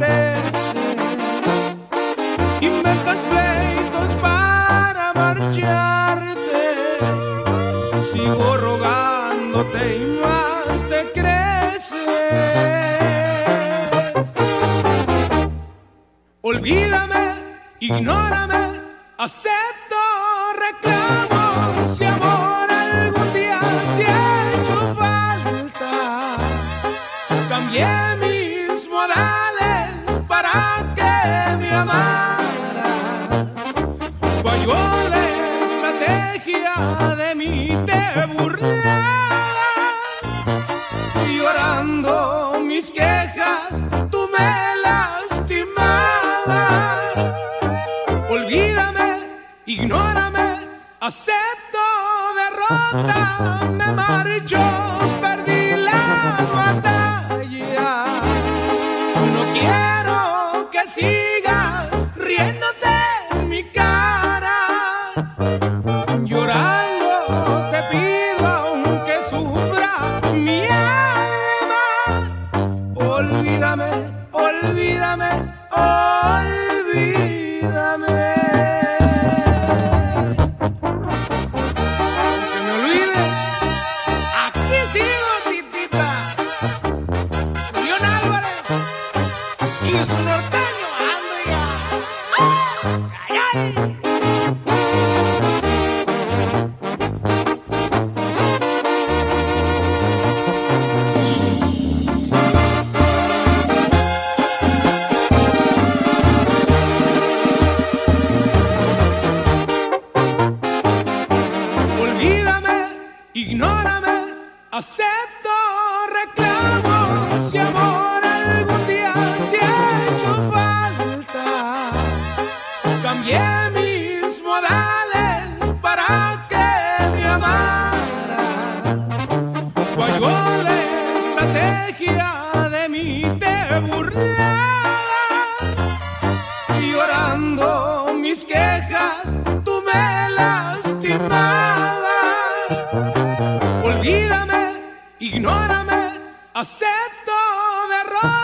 [0.00, 0.23] party.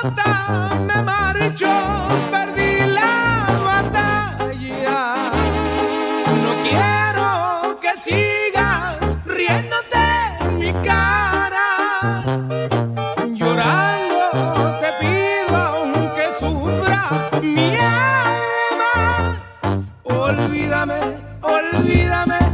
[0.03, 1.69] me marcho,
[2.31, 5.15] perdí la batalla.
[6.43, 10.07] No quiero que sigas riéndote
[10.41, 12.25] en mi cara.
[13.35, 19.43] Llorando te pido aunque sufra mi alma.
[20.05, 21.01] Olvídame,
[21.43, 22.51] olvídame.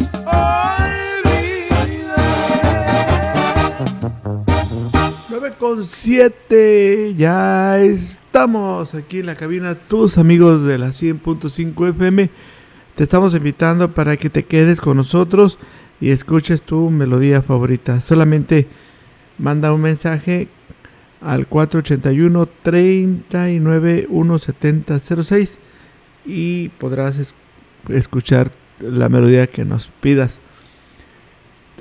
[5.59, 6.66] con 7
[8.95, 12.31] aquí en la cabina, todos amigos de la 100.5 FM,
[12.95, 15.59] te estamos invitando para que te quedes con nosotros
[16.01, 18.01] y escuches tu melodía favorita.
[18.01, 18.67] Solamente
[19.39, 20.49] manda un mensaje
[21.21, 25.59] al 481 39 17006
[26.25, 27.35] y podrás
[27.89, 28.51] escuchar
[28.81, 30.41] la melodía que nos pidas.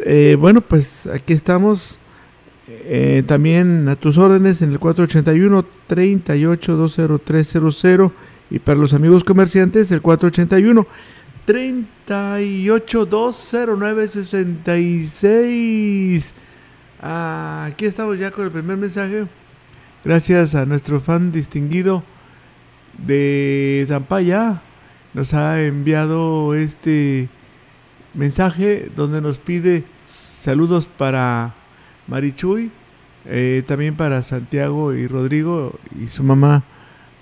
[0.05, 1.99] Eh, bueno, pues aquí estamos
[2.67, 8.11] eh, también a tus órdenes en el 481 38 20300
[8.49, 10.87] y para los amigos comerciantes el 481
[11.45, 16.33] 38 209 66.
[17.01, 19.27] aquí estamos ya con el primer mensaje.
[20.03, 22.03] Gracias a nuestro fan distinguido
[22.97, 24.63] de Zampaya.
[25.13, 27.29] Nos ha enviado este
[28.15, 29.83] mensaje donde nos pide
[30.33, 31.53] saludos para
[32.07, 32.71] Marichuy,
[33.25, 36.63] eh, también para Santiago y Rodrigo y su mamá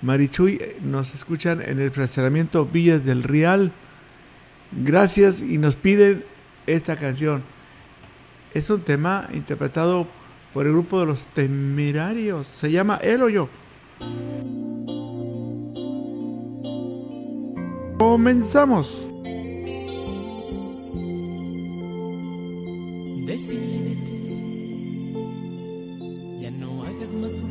[0.02, 0.60] Marichuy.
[0.82, 3.72] Nos escuchan en el fraccionamiento Villas del Real.
[4.72, 6.24] Gracias y nos piden
[6.66, 7.42] esta canción.
[8.52, 10.06] Es un tema interpretado
[10.52, 12.46] por el grupo de los temerarios.
[12.46, 13.48] Se llama Él o.
[17.98, 19.08] Comenzamos.
[23.26, 23.83] ya
[27.24, 27.42] no hagas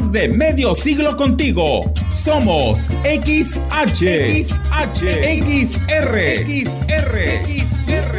[0.00, 1.80] De medio siglo contigo.
[2.12, 5.02] Somos XH, XH,
[5.42, 6.14] XR,
[6.46, 8.18] XR, XR,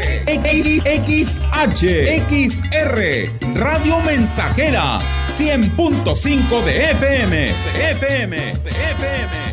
[1.07, 1.83] XH,
[2.27, 5.00] XR, Radio Mensajera,
[5.38, 9.50] 100.5 de FM, de FM, de FM.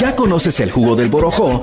[0.00, 1.62] ¿Ya conoces el jugo del borojó?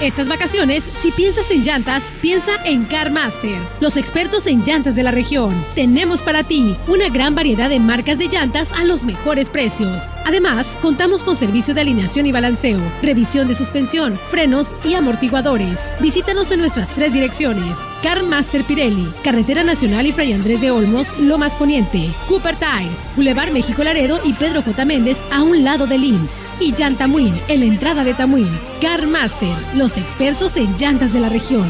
[0.00, 5.10] Estas vacaciones, si piensas en llantas, piensa en CarMaster, los expertos en llantas de la
[5.10, 5.54] región.
[5.74, 10.04] Tenemos para ti una gran variedad de marcas de llantas a los mejores precios.
[10.24, 15.80] Además, contamos con servicio de alineación y balanceo, revisión de suspensión, frenos y amortiguadores.
[16.00, 17.76] Visítanos en nuestras tres direcciones.
[18.02, 22.10] CarMaster Pirelli, Carretera Nacional y Fray Andrés de Olmos, Lomas Poniente.
[22.26, 24.82] Cooper Tires, Boulevard México Laredo y Pedro J.
[24.86, 26.32] Méndez a un lado de Lins.
[26.58, 28.48] Y Llantamuin, en la entrada de Tamuín.
[28.80, 31.66] CarMaster, los expertos en llantas de la región.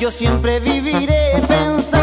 [0.00, 1.99] Yo siempre viviré pensando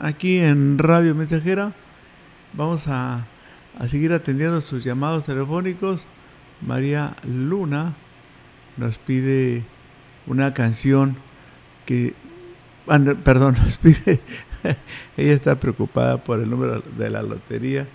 [0.00, 1.72] aquí en Radio Mensajera.
[2.52, 3.26] Vamos a,
[3.78, 6.04] a seguir atendiendo sus llamados telefónicos.
[6.60, 7.94] María Luna
[8.76, 9.64] nos pide
[10.26, 11.16] una canción
[11.84, 12.14] que,
[12.88, 14.20] ah, perdón, nos pide,
[15.16, 17.86] ella está preocupada por el número de la lotería.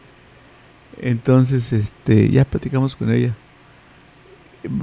[1.00, 3.34] Entonces, este, ya platicamos con ella.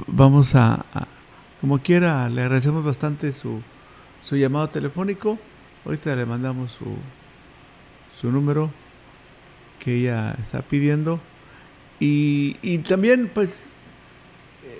[0.07, 1.07] Vamos a, a
[1.61, 3.61] como quiera, le agradecemos bastante su,
[4.21, 5.37] su llamado telefónico.
[5.85, 6.95] Ahorita le mandamos su,
[8.19, 8.69] su número
[9.79, 11.19] que ella está pidiendo.
[11.99, 13.73] Y, también, pues,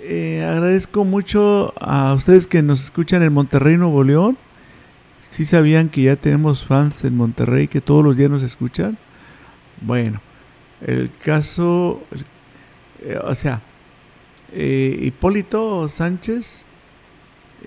[0.02, 4.38] eh, agradezco mucho a ustedes que nos escuchan en Monterrey, Nuevo León.
[5.18, 8.96] Si sabían que ya tenemos fans en Monterrey que todos los días nos escuchan.
[9.82, 10.20] Bueno,
[10.86, 12.02] el caso,
[13.02, 13.60] eh, o sea,
[14.52, 16.64] eh, Hipólito Sánchez,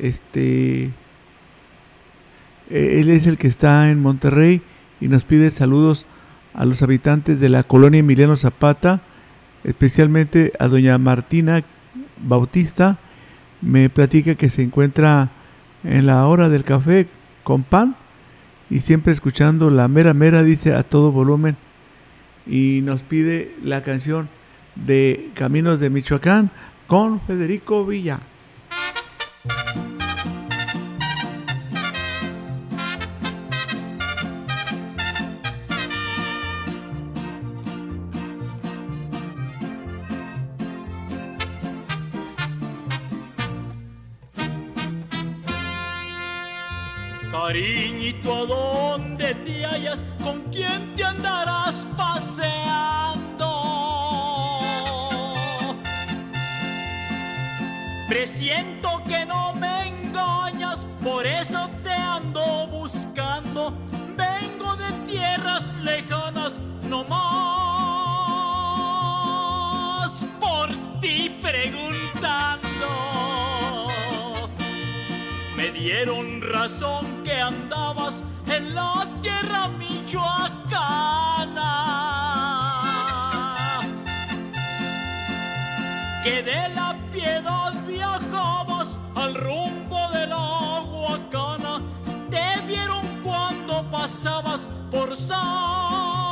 [0.01, 0.91] este,
[2.69, 4.61] él es el que está en Monterrey
[5.01, 6.05] y nos pide saludos
[6.53, 9.01] a los habitantes de la colonia Emiliano Zapata,
[9.63, 11.63] especialmente a doña Martina
[12.17, 12.97] Bautista.
[13.61, 15.29] Me platica que se encuentra
[15.83, 17.07] en la hora del café
[17.43, 17.95] con pan
[18.69, 21.57] y siempre escuchando la mera mera, dice a todo volumen.
[22.45, 24.29] Y nos pide la canción
[24.75, 26.51] de Caminos de Michoacán
[26.87, 28.19] con Federico Villa.
[47.53, 50.03] Cariñito, ¿a dónde te hallas?
[50.23, 53.45] ¿Con quién te andarás paseando?
[58.07, 63.77] Presiento que no me engañas, por eso te ando buscando.
[64.17, 67.19] Vengo de tierras lejanas, no más
[70.39, 70.69] por
[70.99, 73.12] ti preguntando.
[75.83, 80.77] Dieron razón que andabas en la tierra michoacana.
[86.23, 91.81] Que de la piedad viajabas al rumbo de la Huacana.
[92.29, 96.22] Te vieron cuando pasabas por Zamora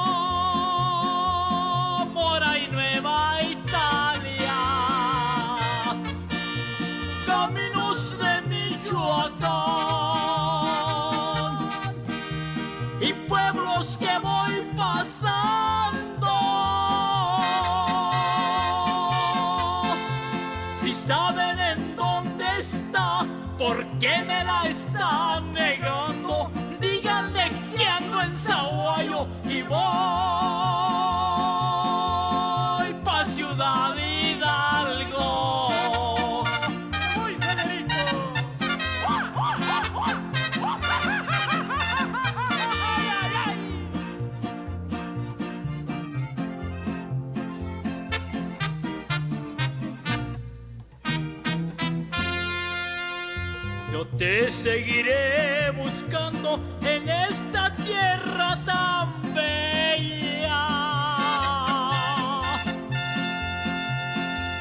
[54.62, 60.62] seguiré buscando en esta tierra tan bella.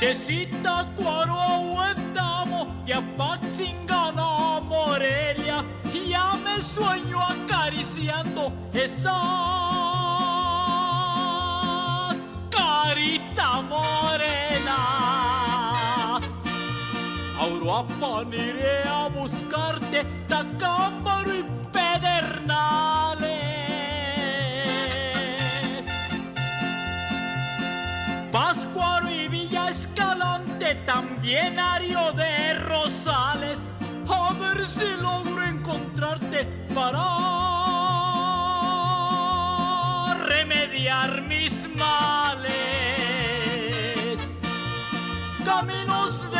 [0.01, 5.67] De Zitácuaro a Huetamo y a Patzingana, Morelia,
[6.09, 9.21] ya me sueño acariciando esa
[12.49, 14.79] carita morena.
[17.39, 17.47] A
[20.01, 23.21] Uruapan iré a buscarte, Tacámbaro y Pedernales.
[28.33, 33.69] Páscuaro y Villa Escalante, también Ario de Rosales.
[34.09, 37.05] A ver si logro encontrarte para
[40.27, 42.51] remediar mis males.
[45.45, 46.40] Caminos de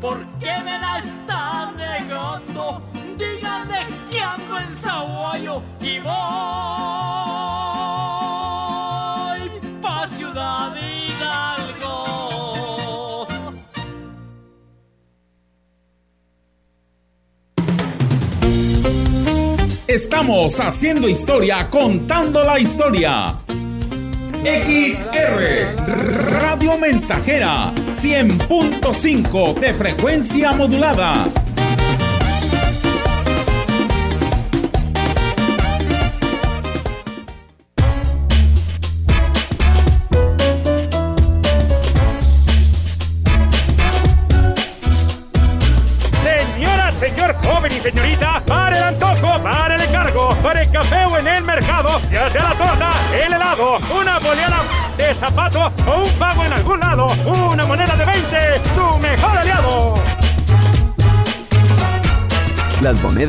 [0.00, 2.82] ¿por qué me la están negando?
[3.18, 6.10] Díganle que ando en Zaguayo y voy
[9.82, 11.96] pa' Ciudad Hidalgo.
[19.86, 23.36] Estamos haciendo historia, contando la historia.
[24.42, 25.76] XR
[26.32, 31.28] Radio Mensajera 100.5 de frecuencia modulada.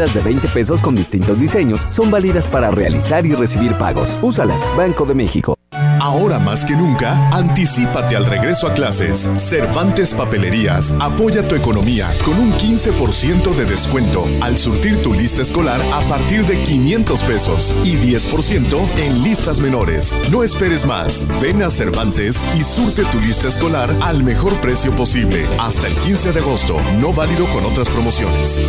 [0.01, 4.17] Monedas de 20 pesos con distintos diseños son válidas para realizar y recibir pagos.
[4.21, 5.55] Úsalas, Banco de México.
[5.99, 9.29] Ahora más que nunca, anticipate al regreso a clases.
[9.35, 15.79] Cervantes Papelerías apoya tu economía con un 15% de descuento al surtir tu lista escolar
[15.93, 20.17] a partir de 500 pesos y 10% en listas menores.
[20.31, 21.27] No esperes más.
[21.39, 25.45] Ven a Cervantes y surte tu lista escolar al mejor precio posible.
[25.59, 28.61] Hasta el 15 de agosto, no válido con otras promociones.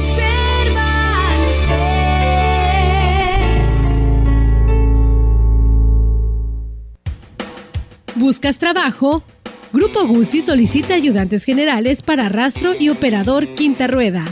[8.22, 9.24] ¿Buscas trabajo?
[9.72, 14.24] Grupo Guzzi solicita ayudantes generales para rastro y operador quinta rueda.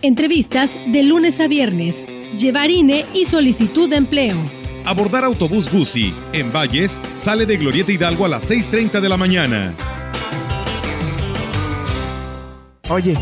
[0.00, 2.06] Entrevistas de lunes a viernes.
[2.38, 4.38] Llevar INE y solicitud de empleo.
[4.86, 9.74] Abordar autobús Guzzi en Valles sale de Glorieta Hidalgo a las 6.30 de la mañana.
[12.88, 13.14] Oye,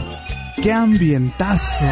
[0.63, 1.85] qué ambientazo.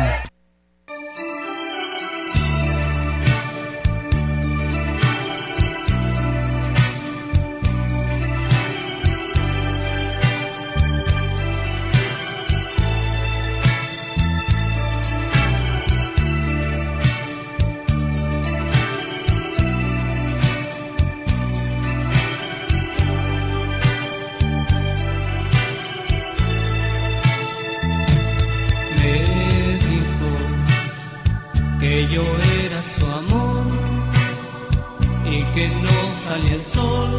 [36.30, 37.10] salía el sol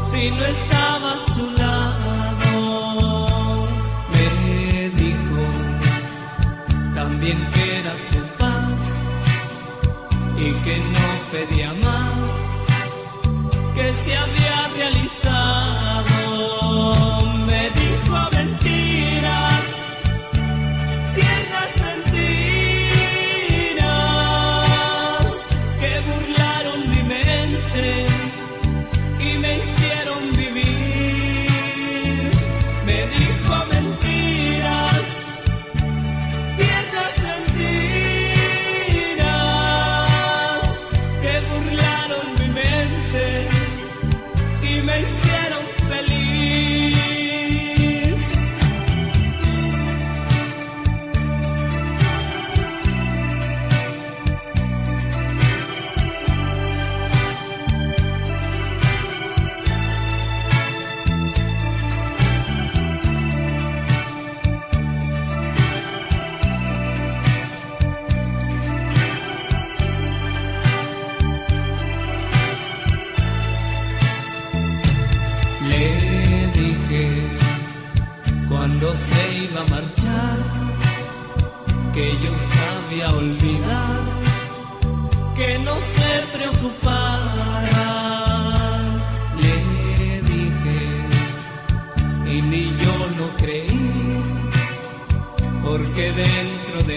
[0.00, 2.52] si no estaba a su lado?
[4.12, 5.42] Me dijo
[6.94, 8.82] también que era su paz
[10.36, 12.28] y que no pedía más
[13.76, 14.39] que se había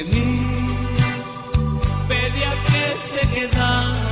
[0.04, 0.39] mí,
[2.08, 4.03] pedía que se quedara.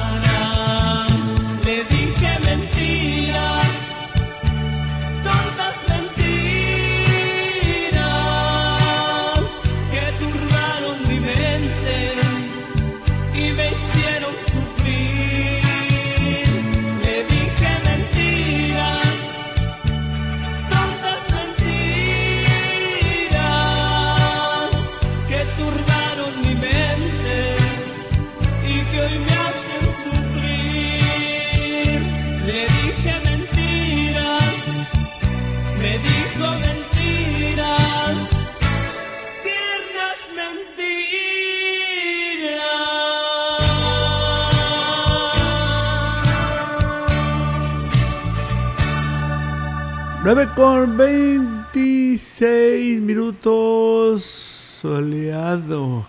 [50.56, 56.06] Con 26 minutos soleado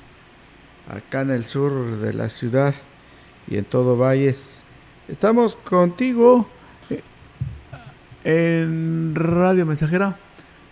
[0.89, 2.73] acá en el sur de la ciudad
[3.49, 4.63] y en todo Valles.
[5.09, 6.47] Estamos contigo
[6.89, 7.03] eh,
[8.23, 10.17] en Radio Mensajera.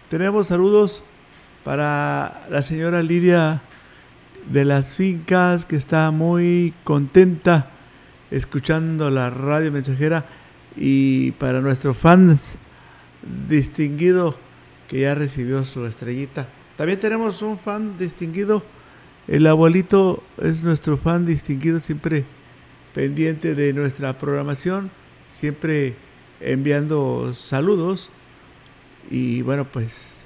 [0.08, 1.02] Tenemos saludos
[1.64, 3.62] para la señora Lidia
[4.48, 7.68] de las fincas que está muy contenta
[8.30, 10.24] escuchando la radio mensajera
[10.76, 12.59] y para nuestros fans
[13.48, 14.36] distinguido
[14.88, 16.48] que ya recibió su estrellita.
[16.76, 18.62] También tenemos un fan distinguido.
[19.28, 22.24] El abuelito es nuestro fan distinguido, siempre
[22.94, 24.90] pendiente de nuestra programación,
[25.28, 25.94] siempre
[26.40, 28.10] enviando saludos
[29.10, 30.16] Y bueno, pues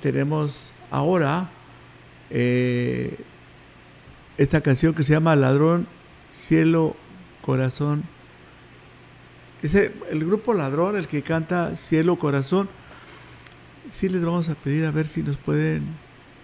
[0.00, 1.50] tenemos ahora
[2.30, 3.16] eh,
[4.36, 5.86] esta canción que se llama Ladrón,
[6.30, 6.96] Cielo,
[7.42, 8.04] Corazón.
[9.64, 12.68] Ese, el grupo Ladrón, el que canta Cielo, Corazón.
[13.90, 15.84] Sí les vamos a pedir a ver si nos pueden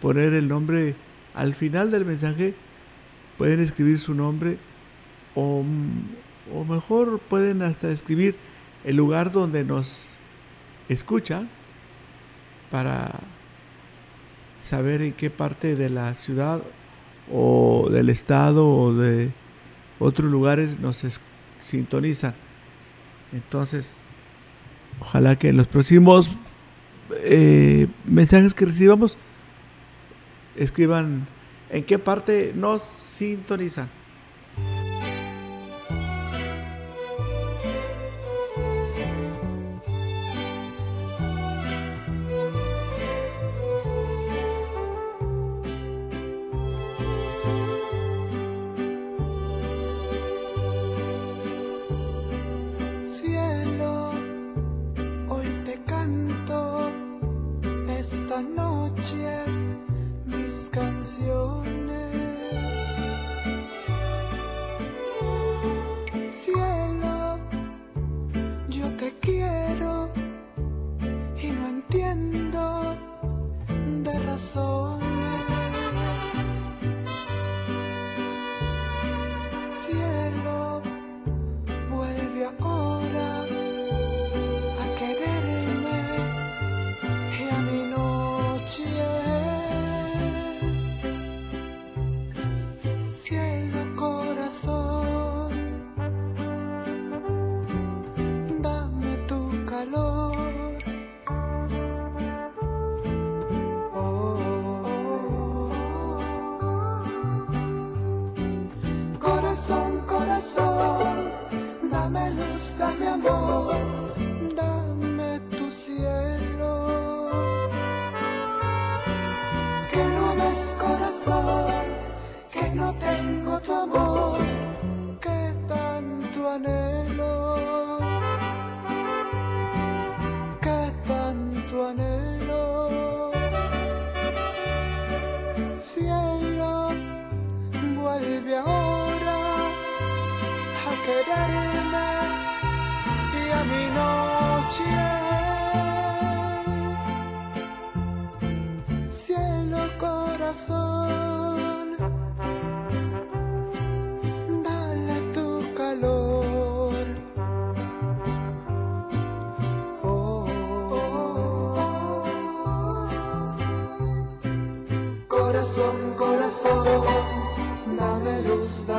[0.01, 0.95] poner el nombre
[1.35, 2.55] al final del mensaje.
[3.37, 4.57] Pueden escribir su nombre
[5.35, 5.63] o,
[6.55, 8.37] o mejor pueden hasta escribir
[8.85, 10.13] el lugar donde nos
[10.89, 11.47] escuchan
[12.71, 13.21] para
[14.63, 16.63] saber en qué parte de la ciudad
[17.31, 19.31] o del estado o de
[19.99, 21.05] otros lugares nos
[21.59, 22.33] sintonizan.
[23.33, 24.01] Entonces,
[25.01, 26.31] ojalá que en los próximos
[27.23, 29.17] eh, mensajes que recibamos
[30.57, 31.27] escriban
[31.71, 33.89] en qué parte nos sintonizan.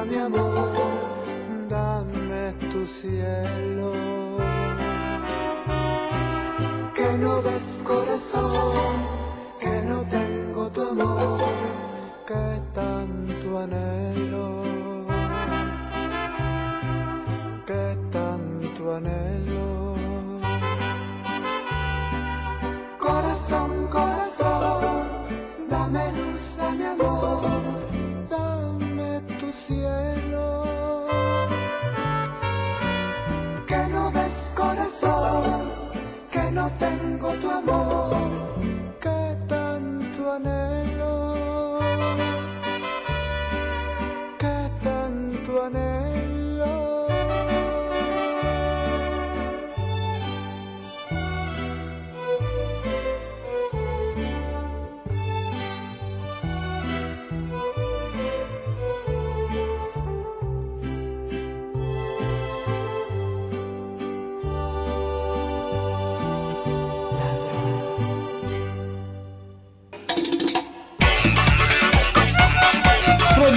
[0.05, 0.71] mi amor,
[1.69, 3.91] dame tu cielo.
[6.93, 9.20] Que no ves corazón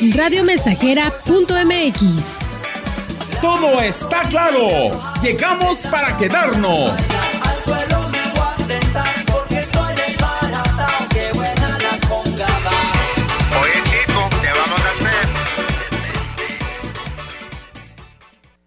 [0.00, 2.50] radiomensajera.mx.
[3.40, 4.90] Todo está claro.
[5.22, 6.92] Llegamos para quedarnos.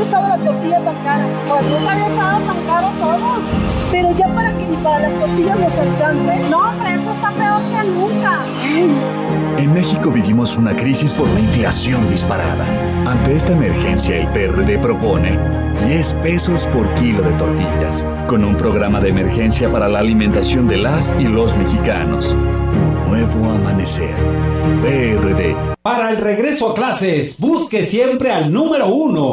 [0.00, 1.26] había estado la tortilla tan cara.
[1.48, 3.40] Pues nunca había estado tan caro todo.
[3.90, 6.50] Pero ya para que ni para las tortillas nos alcance.
[6.50, 8.40] No, hombre, esto está peor que nunca.
[9.58, 12.64] En México vivimos una crisis por la inflación disparada.
[13.10, 15.38] Ante esta emergencia, el PRD propone
[15.86, 20.78] 10 pesos por kilo de tortillas, con un programa de emergencia para la alimentación de
[20.78, 22.36] las y los mexicanos.
[23.08, 24.14] Nuevo amanecer.
[24.82, 25.56] PRD.
[25.82, 29.32] Para el regreso a clases, busque siempre al número uno.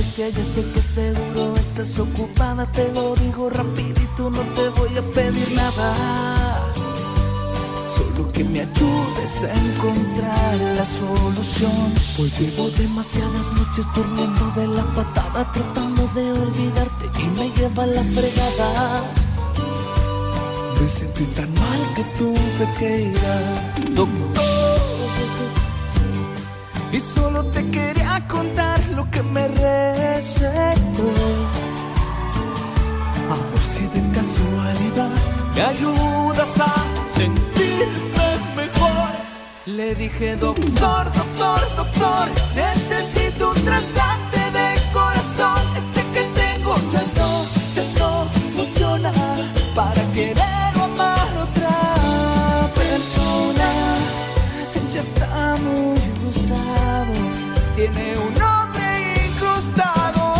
[0.00, 5.02] Molestia, ya sé que seguro estás ocupada, te lo digo rapidito, no te voy a
[5.02, 6.56] pedir nada.
[7.86, 11.92] Solo que me ayudes a encontrar la solución.
[12.16, 18.02] Pues llevo demasiadas noches durmiendo de la patada, tratando de olvidarte y me lleva la
[18.02, 19.02] fregada.
[20.80, 24.49] Me sentí tan mal que tuve que ir al doctor.
[26.92, 31.08] Y solo te quería contar lo que me recetó.
[33.30, 35.10] A ver si de casualidad
[35.54, 36.74] me ayudas a
[37.14, 39.10] sentirme mejor.
[39.66, 44.19] Le dije, doctor, doctor, doctor, necesito un trasplante
[57.92, 60.34] tiene un nombre incrustado.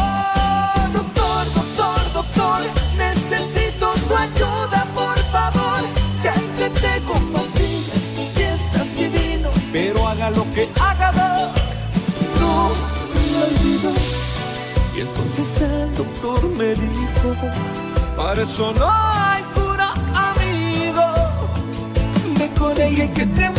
[0.92, 2.60] Doctor, doctor, doctor,
[2.96, 5.80] necesito su ayuda, por favor.
[6.22, 11.12] Ya intenté con pastillas, fiestas y vino, pero haga lo que haga,
[12.40, 12.70] no
[13.32, 13.92] lo olvido.
[14.96, 17.34] Y entonces el doctor me dijo,
[18.16, 21.02] para eso no hay cura, amigo.
[22.38, 23.49] Ve con ella que te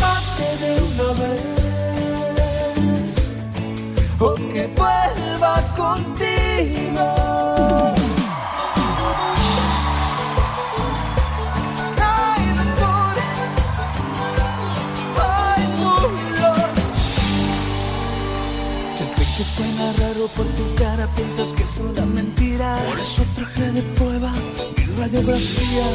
[19.61, 22.77] suena raro por tu cara, piensas que es una mentira.
[22.87, 24.31] Por eso traje de prueba
[24.77, 25.87] mi radiografía.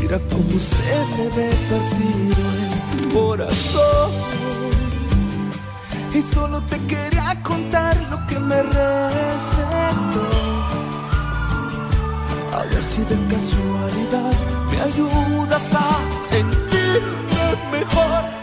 [0.00, 2.44] Mira cómo se me ve partido
[2.92, 4.10] el corazón.
[6.12, 10.24] Y solo te quería contar lo que me recetó.
[12.52, 14.32] A ver si de casualidad
[14.70, 18.35] me ayudas a sentirme mejor.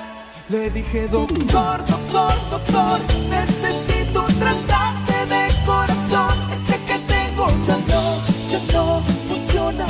[0.54, 6.38] Le dije, doctor, doctor, doctor, necesito un trasplante de corazón.
[6.54, 8.04] Este que tengo ya no,
[8.52, 9.88] ya no funciona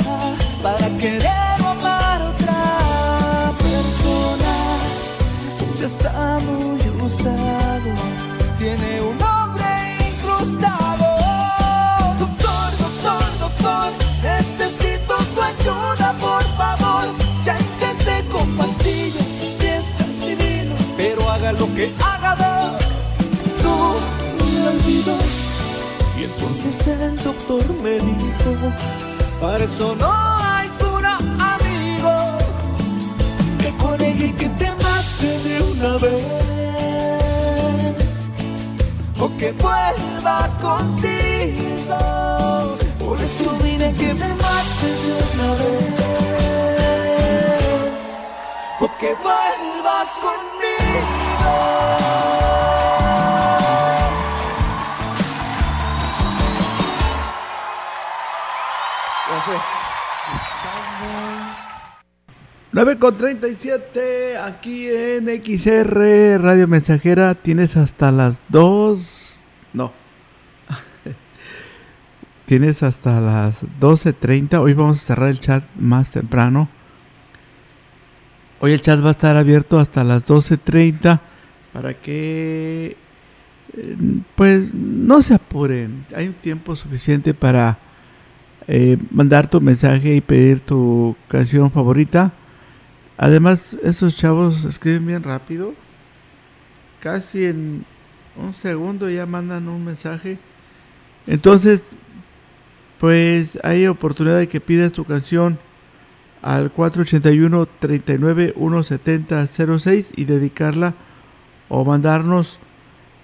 [0.62, 4.54] para querer o amar a otra persona.
[5.76, 7.90] Ya está muy usado,
[8.58, 8.93] tiene
[26.44, 28.54] entonces el doctor me dijo,
[29.40, 32.36] para eso no hay cura, amigo.
[33.58, 36.20] Que con que te mate de una vez.
[39.18, 41.96] O que vuelva contigo.
[42.98, 45.78] Por eso vine que me mates de una vez.
[48.80, 51.83] O que vuelvas conmigo.
[59.46, 59.64] Gracias.
[62.72, 67.34] 9 con 37 aquí en XR Radio Mensajera.
[67.34, 69.44] Tienes hasta las 2.
[69.74, 69.92] No.
[72.46, 74.60] Tienes hasta las 12.30.
[74.60, 76.68] Hoy vamos a cerrar el chat más temprano.
[78.60, 81.20] Hoy el chat va a estar abierto hasta las 12.30
[81.74, 82.96] para que
[83.76, 83.96] eh,
[84.36, 86.06] pues no se apuren.
[86.16, 87.78] Hay un tiempo suficiente para
[88.66, 92.32] eh, mandar tu mensaje y pedir tu canción favorita.
[93.16, 95.74] Además, esos chavos escriben bien rápido.
[97.00, 97.84] Casi en
[98.36, 100.38] un segundo ya mandan un mensaje.
[101.26, 101.96] Entonces,
[102.98, 105.58] pues hay oportunidad de que pidas tu canción
[106.42, 109.46] al 481 39 170
[109.78, 110.94] 06 y dedicarla
[111.68, 112.58] o mandarnos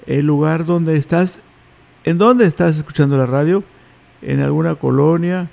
[0.07, 1.41] el lugar donde estás,
[2.05, 3.63] en donde estás escuchando la radio,
[4.23, 5.49] en alguna colonia,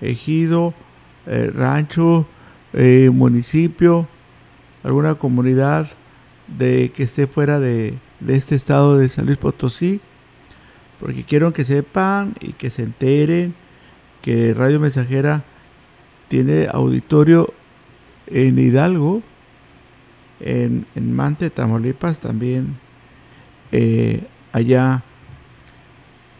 [0.00, 0.74] ejido,
[1.26, 2.26] eh, rancho,
[2.72, 4.06] eh, municipio,
[4.82, 5.88] alguna comunidad
[6.46, 10.00] de que esté fuera de, de, este estado de San Luis Potosí,
[11.00, 13.54] porque quiero que sepan y que se enteren
[14.22, 15.44] que Radio Mensajera
[16.28, 17.52] tiene auditorio
[18.26, 19.22] en Hidalgo,
[20.40, 22.76] en, en Mante, Tamaulipas, también
[23.72, 25.02] eh, allá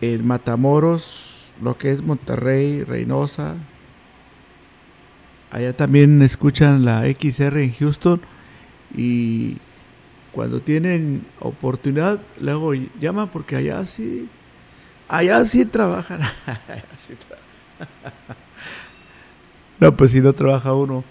[0.00, 3.56] en Matamoros, lo que es Monterrey, Reynosa,
[5.50, 8.20] Allá también escuchan la XR en Houston
[8.94, 9.56] y
[10.32, 14.28] cuando tienen oportunidad luego llaman porque allá sí,
[15.08, 16.20] allá sí trabajan.
[19.80, 21.02] no, pues si no trabaja uno,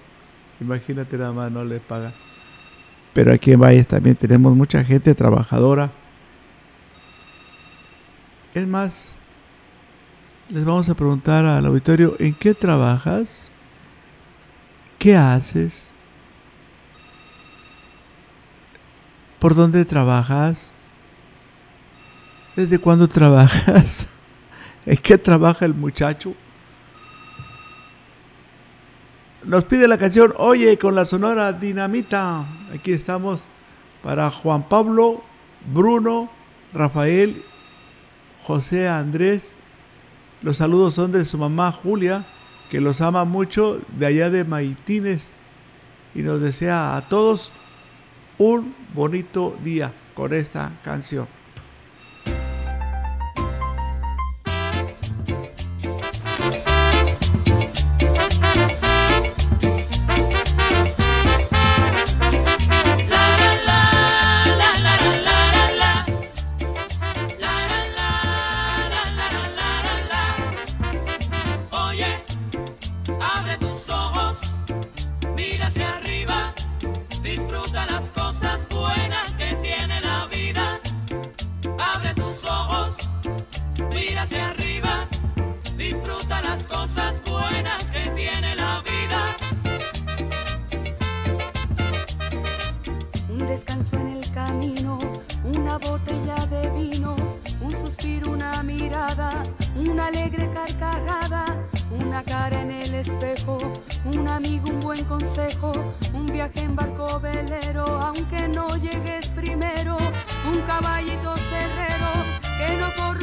[0.61, 2.13] imagínate nada más, no le pagan.
[3.13, 5.89] Pero aquí en Valles también tenemos mucha gente trabajadora.
[8.53, 9.15] Es más,
[10.49, 13.51] les vamos a preguntar al auditorio, ¿en qué trabajas?
[14.97, 15.89] ¿Qué haces?
[19.39, 20.71] ¿Por dónde trabajas?
[22.55, 24.07] ¿Desde cuándo trabajas?
[24.85, 26.33] ¿En qué trabaja el muchacho?
[29.43, 32.45] Nos pide la canción Oye con la sonora Dinamita.
[32.73, 33.45] Aquí estamos
[34.01, 35.23] para Juan Pablo,
[35.73, 36.29] Bruno,
[36.73, 37.43] Rafael,
[38.43, 39.53] José Andrés.
[40.41, 42.25] Los saludos son de su mamá Julia
[42.69, 45.31] que los ama mucho de allá de Maitines
[46.13, 47.51] y nos desea a todos
[48.37, 51.27] un bonito día con esta canción.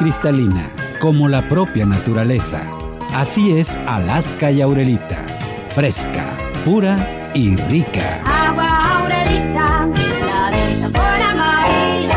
[0.00, 2.62] cristalina, como la propia naturaleza.
[3.12, 5.26] Así es Alaska y Aurelita.
[5.74, 8.22] Fresca, pura y rica.
[8.24, 9.86] Agua Aurelita,
[10.26, 12.16] la dieta por amarillo.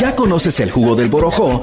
[0.00, 1.62] ¿Ya conoces el jugo del Borojó?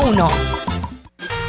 [0.00, 0.77] 1.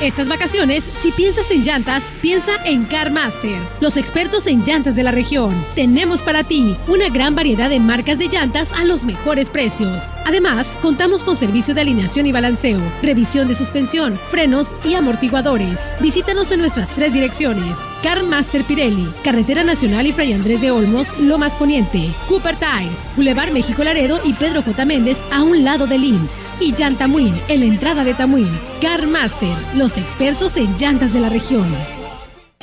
[0.01, 5.11] Estas vacaciones, si piensas en llantas, piensa en CarMaster, los expertos en llantas de la
[5.11, 5.53] región.
[5.75, 10.03] Tenemos para ti una gran variedad de marcas de llantas a los mejores precios.
[10.25, 15.81] Además, contamos con servicio de alineación y balanceo, revisión de suspensión, frenos y amortiguadores.
[15.99, 17.77] Visítanos en nuestras tres direcciones.
[18.01, 22.13] CarMaster Pirelli, Carretera Nacional y Fray Andrés de Olmos, Lomas Poniente.
[22.29, 24.85] Cooper Tires, Boulevard México Laredo y Pedro J.
[24.85, 26.31] Méndez a un lado de Lins.
[26.61, 28.49] Y Llantamuin, en la entrada de Tamuín.
[28.81, 31.67] CarMaster, los expertos en llantas de la región.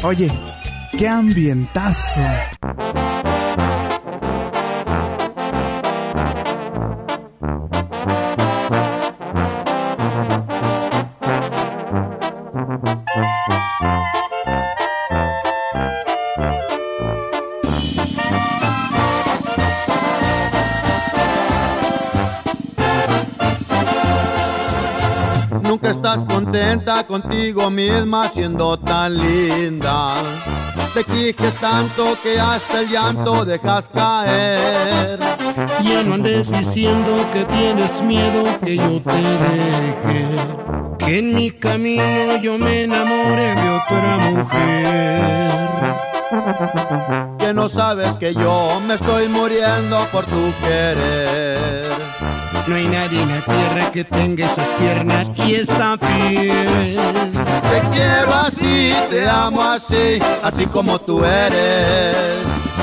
[0.02, 0.30] Oye,
[0.98, 2.20] qué ambientazo.
[26.16, 30.14] Estás contenta contigo misma siendo tan linda.
[30.94, 35.18] Te exiges tanto que hasta el llanto dejas caer.
[35.82, 40.26] Ya no andes diciendo que tienes miedo que yo te deje.
[40.98, 45.20] Que en mi camino yo me enamore de otra mujer.
[47.38, 51.86] Que no sabes que yo me estoy muriendo por tu querer.
[52.66, 56.96] No hay nadie en la tierra que tenga esas piernas y esa piel.
[56.96, 62.16] Te quiero así, te amo así, así como tú eres.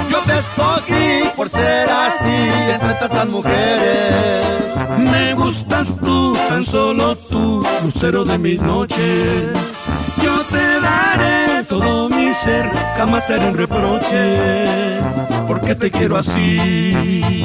[0.09, 4.73] Yo te escogí por ser así entre tantas mujeres.
[4.99, 9.84] Me gustas tú, tan solo tú, lucero de mis noches.
[10.23, 14.99] Yo te daré todo mi ser, jamás te haré un reproche,
[15.45, 17.43] porque te quiero así.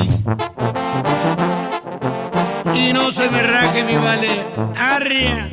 [2.75, 4.45] Y no se me raje mi vale,
[4.77, 5.49] arria.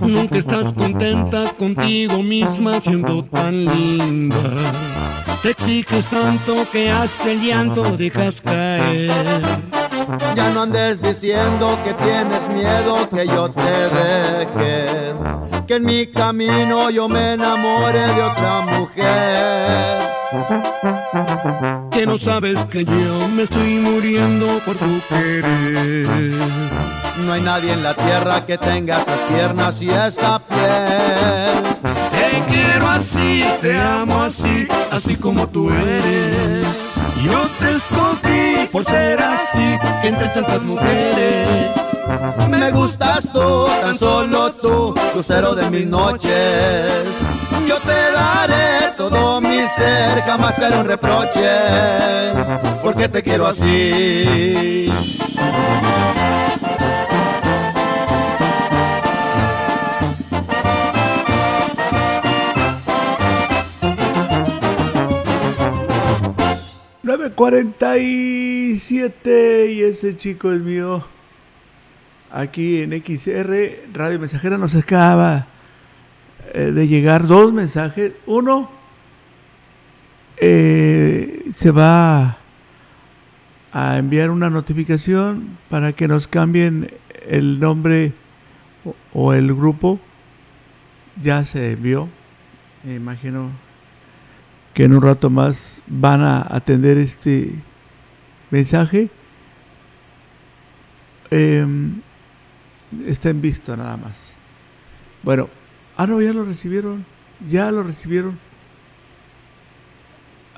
[0.00, 4.36] Nunca estás contenta contigo misma siendo tan linda.
[5.42, 9.12] Te exiges tanto que hasta el llanto dejas caer.
[10.34, 15.14] Ya no andes diciendo que tienes miedo que yo te deje.
[15.66, 20.08] Que en mi camino yo me enamore de otra mujer.
[21.92, 26.06] Que no sabes que yo me estoy muriendo por tu querer.
[27.24, 31.77] No hay nadie en la tierra que tenga esas piernas y esa piel.
[32.30, 36.94] Te quiero así, te amo así, así como tú eres.
[37.24, 41.74] Yo te escogí por ser así entre tantas mujeres.
[42.48, 47.04] Me gustas tú, tan solo tú, lucero de mil noches.
[47.66, 51.48] Yo te daré todo mi ser, jamás te haré un reproche,
[52.82, 54.92] porque te quiero así.
[67.34, 71.04] 47 y ese chico es mío.
[72.30, 75.46] Aquí en XR Radio Mensajera nos acaba
[76.52, 78.12] eh, de llegar dos mensajes.
[78.26, 78.70] Uno
[80.36, 82.38] eh, se va
[83.72, 86.90] a enviar una notificación para que nos cambien
[87.26, 88.12] el nombre
[88.84, 90.00] o, o el grupo.
[91.22, 92.08] Ya se envió.
[92.84, 93.50] Me imagino
[94.78, 97.50] que en un rato más van a atender este
[98.48, 99.10] mensaje.
[101.32, 102.00] Em,
[103.04, 104.36] está en visto nada más.
[105.24, 105.48] Bueno,
[105.96, 107.04] ah, no, ya lo recibieron.
[107.50, 108.38] Ya lo recibieron.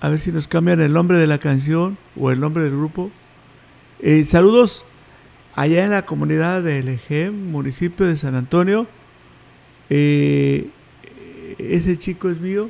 [0.03, 3.11] A ver si nos cambian el nombre de la canción o el nombre del grupo.
[4.01, 4.85] Eh, saludos
[5.55, 8.87] allá en la comunidad de Elegem, municipio de San Antonio.
[9.89, 10.68] Eh,
[11.59, 12.68] ese chico es mío.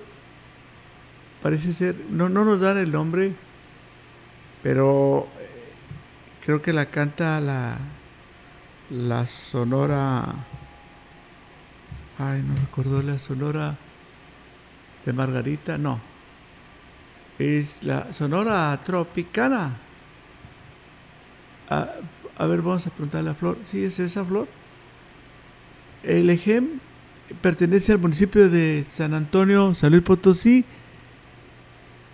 [1.43, 3.33] Parece ser, no, no nos dan el nombre,
[4.63, 5.73] pero eh,
[6.45, 7.79] creo que la canta la,
[8.91, 10.27] la Sonora.
[12.19, 13.77] Ay, no recuerdo la Sonora
[15.07, 15.99] de Margarita, no.
[17.39, 19.79] Es la Sonora Tropicana.
[21.71, 21.89] A,
[22.37, 23.57] a ver, vamos a preguntarle a Flor.
[23.63, 24.47] ¿Sí es esa Flor?
[26.03, 26.81] El EGEM
[27.41, 30.67] pertenece al municipio de San Antonio, San Luis Potosí.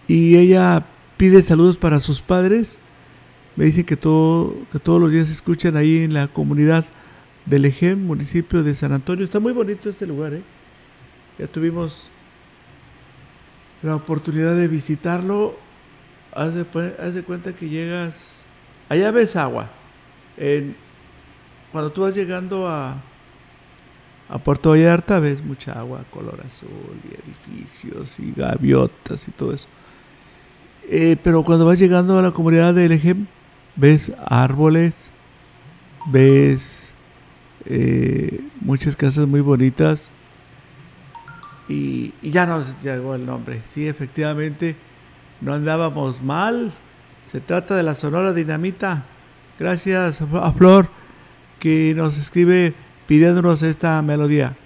[0.08, 0.84] Y ella
[1.16, 2.78] pide saludos para sus padres.
[3.56, 6.84] Me dice que, todo, que todos los días se escuchan ahí en la comunidad
[7.46, 9.24] del Ejem, municipio de San Antonio.
[9.24, 10.42] Está muy bonito este lugar, ¿eh?
[11.38, 12.10] Ya tuvimos
[13.82, 15.56] la oportunidad de visitarlo.
[16.32, 18.40] Haz de, cuenta que llegas.
[18.88, 19.70] Allá ves agua.
[21.72, 22.96] Cuando tú vas llegando a,
[24.28, 26.68] a Puerto Vallarta ves mucha agua color azul
[27.04, 29.68] y edificios y gaviotas y todo eso.
[30.88, 33.26] Eh, pero cuando vas llegando a la comunidad del Ejem,
[33.74, 35.10] ves árboles,
[36.06, 36.94] ves
[37.64, 40.10] eh, muchas casas muy bonitas
[41.68, 43.62] y, y, ya nos llegó el nombre.
[43.68, 44.76] Sí, efectivamente,
[45.40, 46.72] no andábamos mal.
[47.24, 49.04] Se trata de la Sonora Dinamita.
[49.58, 50.88] Gracias a Flor
[51.58, 52.74] que nos escribe
[53.08, 54.56] pidiéndonos esta melodía.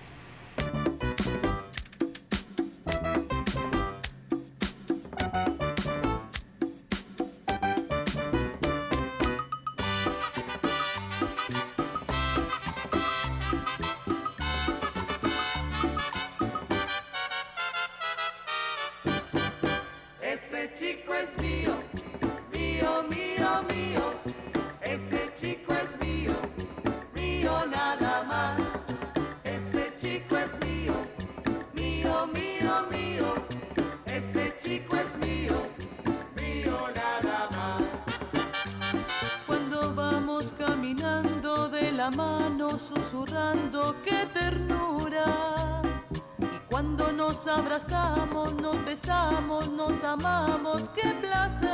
[49.71, 51.71] Nos amamos, qué placer.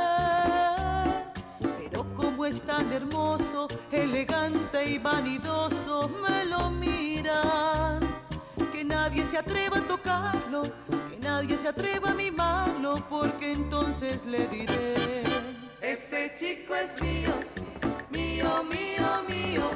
[1.59, 7.99] Pero como es tan hermoso, elegante y vanidoso, me lo miran.
[8.71, 10.63] Que nadie se atreva a tocarlo,
[11.09, 15.23] que nadie se atreva a mimarlo, porque entonces le diré.
[15.81, 17.33] Ese chico es mío,
[18.11, 19.69] mío, mío, mío.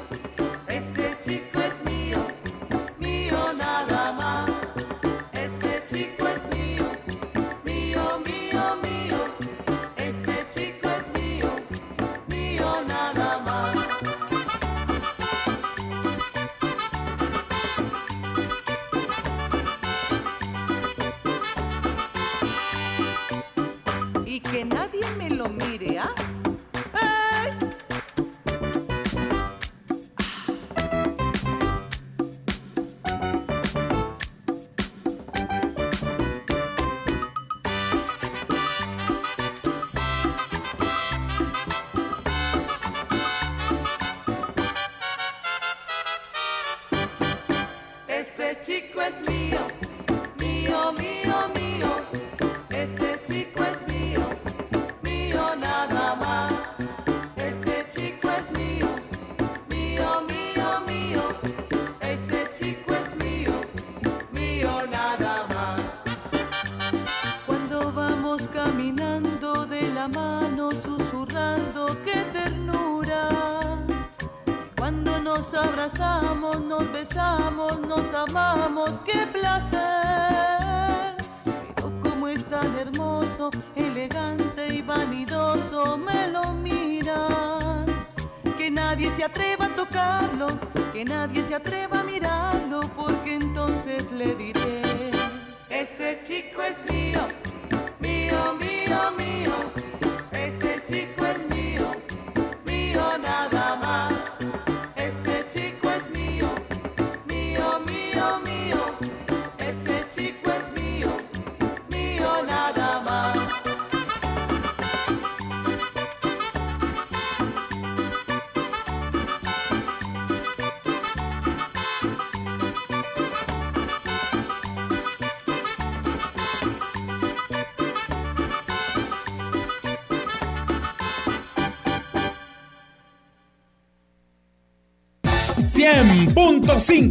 [95.82, 97.20] Ese chico es mío,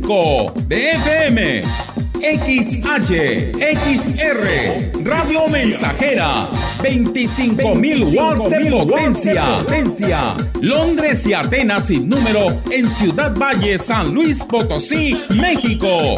[0.02, 1.62] .5 de FM,
[2.22, 6.50] XH, XR, Radio Mensajera,
[6.80, 10.38] 25.000 watts de potencia.
[10.60, 16.18] Londres y Atenas sin número en Ciudad Valle, San Luis Potosí, México.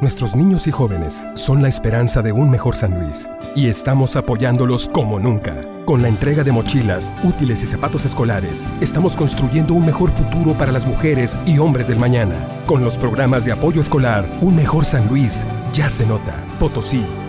[0.00, 4.88] Nuestros niños y jóvenes son la esperanza de un mejor San Luis y estamos apoyándolos
[4.88, 5.54] como nunca.
[5.84, 10.72] Con la entrega de mochilas, útiles y zapatos escolares, estamos construyendo un mejor futuro para
[10.72, 12.34] las mujeres y hombres del mañana.
[12.64, 15.44] Con los programas de apoyo escolar, un mejor San Luis
[15.74, 16.34] ya se nota.
[16.58, 17.04] Potosí,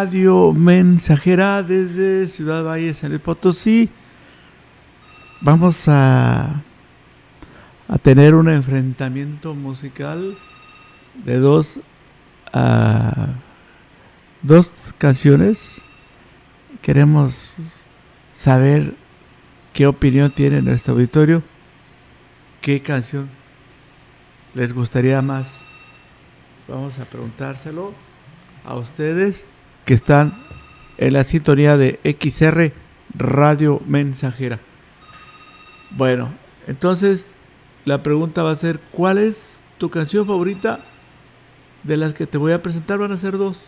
[0.00, 3.90] Radio Mensajera desde Ciudad Valle, San Luis Potosí.
[5.42, 6.62] Vamos a,
[8.00, 10.38] tener un enfrentamiento musical
[11.22, 11.82] de dos,
[12.54, 13.26] ah,
[14.40, 15.82] dos canciones.
[16.80, 17.58] Queremos
[18.32, 18.94] saber
[19.74, 21.42] qué opinión tiene nuestro auditorio,
[22.62, 23.28] qué canción
[24.54, 25.46] les gustaría más.
[26.66, 27.92] Vamos a preguntárselo
[28.64, 29.46] a ustedes
[29.84, 30.34] que están
[30.98, 32.72] en la sintonía de XR
[33.16, 34.58] Radio Mensajera.
[35.90, 36.30] Bueno,
[36.66, 37.36] entonces
[37.84, 40.80] la pregunta va a ser, ¿cuál es tu canción favorita?
[41.82, 43.62] De las que te voy a presentar van a ser dos.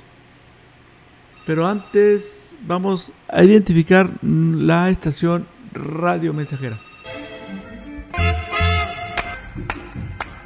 [1.46, 6.78] Pero antes vamos a identificar la estación Radio Mensajera.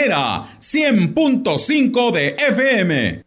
[0.00, 3.22] Mensajera, 100.5 de FM.